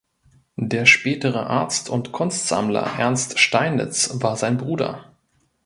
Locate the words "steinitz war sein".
3.37-4.57